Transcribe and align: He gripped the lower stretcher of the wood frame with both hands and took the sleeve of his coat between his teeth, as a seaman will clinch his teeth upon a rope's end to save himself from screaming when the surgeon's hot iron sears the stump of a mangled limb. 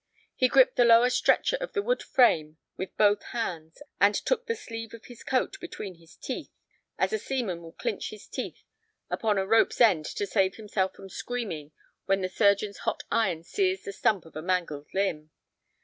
He 0.35 0.47
gripped 0.47 0.77
the 0.77 0.83
lower 0.83 1.11
stretcher 1.11 1.57
of 1.61 1.73
the 1.73 1.81
wood 1.83 2.01
frame 2.01 2.57
with 2.75 2.97
both 2.97 3.21
hands 3.25 3.83
and 3.99 4.15
took 4.15 4.47
the 4.47 4.55
sleeve 4.55 4.95
of 4.95 5.05
his 5.05 5.23
coat 5.23 5.59
between 5.59 5.93
his 5.99 6.15
teeth, 6.15 6.49
as 6.97 7.13
a 7.13 7.19
seaman 7.19 7.61
will 7.61 7.73
clinch 7.73 8.09
his 8.09 8.25
teeth 8.25 8.63
upon 9.11 9.37
a 9.37 9.45
rope's 9.45 9.79
end 9.79 10.05
to 10.07 10.25
save 10.25 10.55
himself 10.55 10.95
from 10.95 11.07
screaming 11.09 11.71
when 12.07 12.21
the 12.21 12.29
surgeon's 12.29 12.79
hot 12.79 13.03
iron 13.11 13.43
sears 13.43 13.83
the 13.83 13.93
stump 13.93 14.25
of 14.25 14.35
a 14.35 14.41
mangled 14.41 14.91
limb. 14.91 15.29